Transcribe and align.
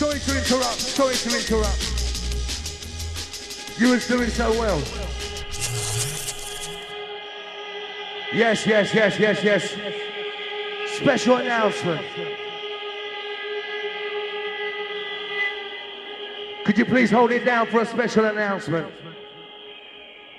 Sorry 0.00 0.18
to 0.18 0.38
interrupt. 0.38 0.80
Sorry 0.80 1.14
to 1.14 1.28
interrupt. 1.36 1.78
You 3.78 3.90
was 3.90 4.08
doing 4.08 4.30
so 4.30 4.50
well. 4.52 4.78
Yes, 8.32 8.66
yes, 8.66 8.94
yes, 8.94 9.18
yes, 9.18 9.44
yes. 9.44 9.76
Special 10.96 11.36
announcement. 11.36 12.00
Could 16.64 16.78
you 16.78 16.86
please 16.86 17.10
hold 17.10 17.30
it 17.32 17.44
down 17.44 17.66
for 17.66 17.82
a 17.82 17.86
special 17.86 18.24
announcement? 18.24 18.90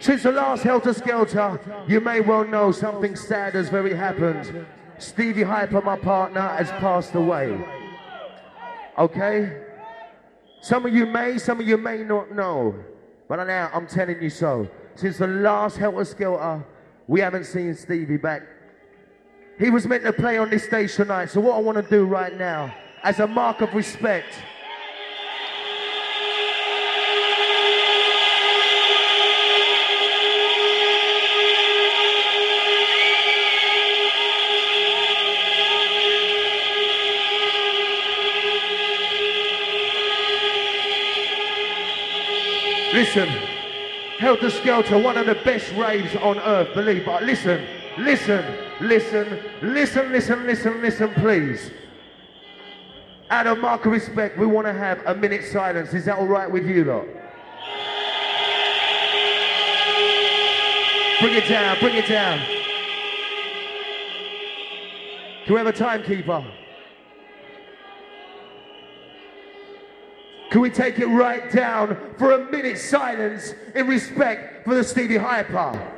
Since 0.00 0.24
the 0.24 0.32
last 0.32 0.64
Helter 0.64 0.92
Skelter, 0.92 1.58
you 1.88 2.02
may 2.02 2.20
well 2.20 2.46
know 2.46 2.72
something 2.72 3.16
sad 3.16 3.54
has 3.54 3.70
very 3.70 3.94
happened. 3.94 4.66
Stevie 4.98 5.44
Hyper, 5.44 5.80
my 5.80 5.96
partner, 5.96 6.42
has 6.42 6.68
passed 6.72 7.14
away. 7.14 7.58
Okay? 8.98 9.62
Some 10.62 10.86
of 10.86 10.94
you 10.94 11.06
may, 11.06 11.38
some 11.38 11.60
of 11.60 11.66
you 11.66 11.76
may 11.76 12.02
not 12.02 12.32
know. 12.32 12.74
But 13.28 13.44
now 13.44 13.70
I'm 13.72 13.86
telling 13.86 14.22
you 14.22 14.30
so. 14.30 14.68
Since 14.94 15.18
the 15.18 15.26
last 15.26 15.76
Helter 15.76 16.04
Skelter, 16.04 16.64
we 17.06 17.20
haven't 17.20 17.44
seen 17.44 17.74
Stevie 17.74 18.16
back. 18.16 18.42
He 19.58 19.70
was 19.70 19.86
meant 19.86 20.04
to 20.04 20.12
play 20.12 20.38
on 20.38 20.50
this 20.50 20.64
stage 20.64 20.94
tonight. 20.94 21.26
So 21.26 21.40
what 21.40 21.56
I 21.56 21.60
want 21.60 21.76
to 21.76 21.90
do 21.90 22.04
right 22.04 22.36
now, 22.36 22.74
as 23.02 23.20
a 23.20 23.26
mark 23.26 23.60
of 23.60 23.74
respect, 23.74 24.34
Listen, 42.92 43.28
Helter 44.18 44.50
Skelter, 44.50 44.98
one 44.98 45.18
of 45.18 45.26
the 45.26 45.34
best 45.44 45.70
raves 45.72 46.14
on 46.16 46.38
earth, 46.38 46.72
believe 46.74 47.04
but 47.04 47.22
listen, 47.24 47.66
listen, 47.98 48.44
listen, 48.80 49.40
listen, 49.60 50.12
listen, 50.12 50.46
listen, 50.46 50.82
listen, 50.82 51.14
please. 51.14 51.70
Out 53.28 53.46
of 53.48 53.58
mark 53.58 53.84
of 53.84 53.92
respect, 53.92 54.38
we 54.38 54.46
want 54.46 54.66
to 54.66 54.72
have 54.72 55.02
a 55.04 55.14
minute 55.14 55.44
silence. 55.44 55.92
Is 55.94 56.04
that 56.04 56.18
all 56.18 56.28
right 56.28 56.50
with 56.50 56.64
you 56.64 56.84
lot? 56.84 57.06
Bring 61.20 61.34
it 61.34 61.48
down, 61.48 61.78
bring 61.80 61.96
it 61.96 62.06
down. 62.06 62.38
Do 65.46 65.54
we 65.54 65.58
have 65.58 65.66
a 65.66 65.72
timekeeper? 65.72 66.44
Can 70.50 70.60
we 70.60 70.70
take 70.70 70.98
it 70.98 71.06
right 71.06 71.50
down 71.50 71.96
for 72.16 72.32
a 72.32 72.50
minute 72.50 72.78
silence 72.78 73.54
in 73.74 73.86
respect 73.86 74.64
for 74.64 74.74
the 74.74 74.84
Stevie 74.84 75.16
Hyper? 75.16 75.95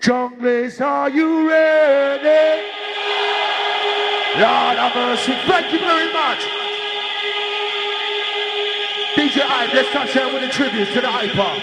Junglers, 0.00 0.80
are 0.80 1.10
you 1.10 1.46
ready? 1.46 2.62
Lord 4.40 4.78
have 4.78 4.94
mercy. 4.96 5.34
Thank 5.46 5.72
you 5.74 5.78
very 5.78 6.10
much. 6.10 6.38
DJ 9.14 9.42
Hype, 9.44 9.74
let's 9.74 9.90
touch 9.92 10.14
down 10.14 10.32
with 10.32 10.42
a 10.42 10.48
tribute 10.48 10.88
to 10.94 11.02
the 11.02 11.06
Hyper. 11.06 11.60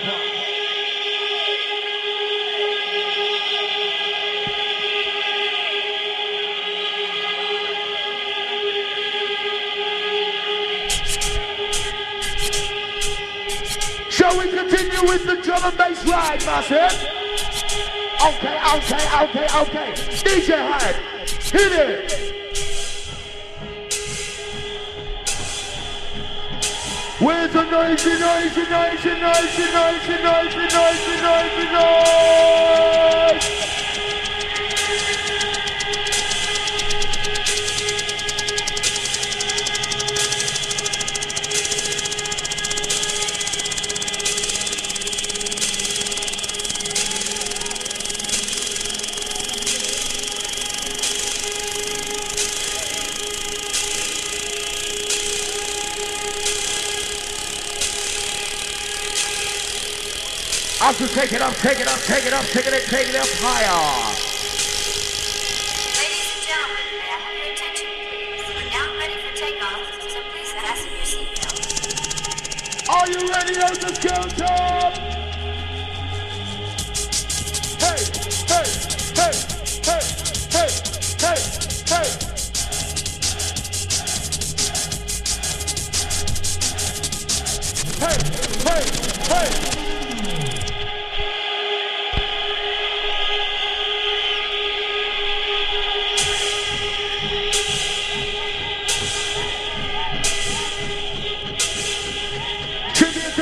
Shall 14.12 14.38
we 14.38 14.52
continue 14.52 15.10
with 15.10 15.26
the 15.26 15.42
drum 15.42 15.64
and 15.64 15.76
bass 15.76 16.06
ride, 16.06 16.46
massive? 16.46 17.17
Okay, 18.20 18.58
okay, 18.76 19.06
okay, 19.22 19.48
okay. 19.62 19.94
DJ 20.26 20.58
Hype, 20.58 20.96
hit 21.52 21.72
it. 21.72 22.28
Where's 27.20 27.54
the 27.54 27.64
noisy, 27.64 28.20
noisy, 28.20 28.64
noisy, 28.70 29.20
noisy, 29.22 29.72
noisy, 29.72 30.18
noisy, 30.24 30.66
noisy, 30.74 31.22
noisy, 31.22 31.72
noisy? 31.72 32.47
Take 60.88 61.34
it 61.34 61.42
up, 61.42 61.54
take 61.56 61.82
it 61.82 61.88
up, 61.88 62.00
take 62.00 62.26
it 62.26 62.32
up, 62.32 62.46
take 62.46 62.66
it 62.66 62.74
up, 62.74 62.82
take 62.84 63.10
it 63.10 63.16
up 63.16 63.28
higher. 63.44 64.16
Ladies 66.00 66.32
and 66.32 66.42
gentlemen, 66.48 66.88
may 66.96 67.12
I 67.12 67.20
have 67.20 67.36
your 67.36 67.52
attention, 67.52 67.92
please? 68.08 68.48
We're 68.56 68.72
now 68.72 68.96
ready 68.96 69.20
for 69.20 69.36
takeoff, 69.36 69.84
so 70.10 70.24
please 70.32 70.48
fasten 70.54 70.96
your 70.96 71.04
seatbelts. 71.04 72.88
Are 72.88 73.04
you 73.12 73.20
ready, 73.28 73.54
Skelter? 73.96 74.48
Hey, 77.84 78.00
hey, 78.48 78.64
hey, 79.18 79.36
hey, 79.36 79.36
hey, 79.84 80.02
hey, 80.54 80.72
hey. 80.72 80.97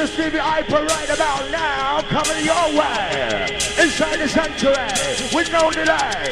Stevie 0.04 0.38
Hyper 0.38 0.84
right 0.84 1.10
about 1.10 1.50
now, 1.52 2.02
coming 2.02 2.44
your 2.44 2.78
way. 2.78 3.48
Inside 3.80 4.20
the 4.20 4.28
sanctuary, 4.28 5.16
with 5.34 5.50
no 5.54 5.72
delay. 5.72 6.30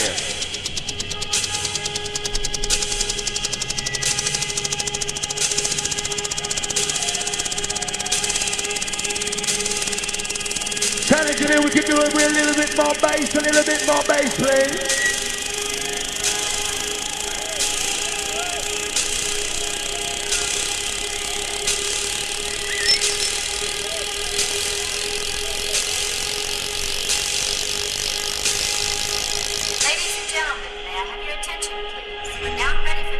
Challenging 11.07 11.63
we 11.63 11.69
can 11.69 11.83
do 11.86 11.95
a 11.95 12.12
little 12.12 12.56
bit 12.56 12.77
more 12.77 12.94
bass, 13.01 13.33
a 13.33 13.39
little 13.39 13.63
bit 13.63 13.88
more 13.88 14.04
bass, 14.04 14.36
please. 14.36 15.12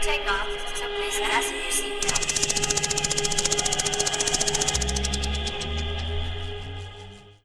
Takeoff, 0.04 0.50
so 0.76 0.86
please 0.98 1.18
fasten 1.18 1.56
your 1.56 1.72
seatbelt. 1.72 1.93